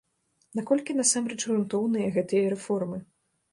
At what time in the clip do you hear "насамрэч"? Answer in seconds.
1.01-1.37